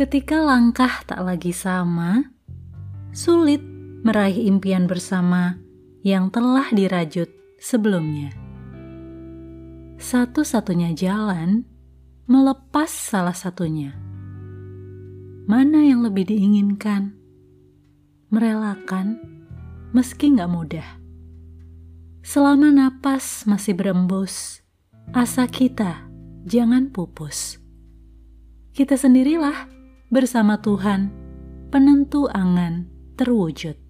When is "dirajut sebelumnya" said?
6.72-8.32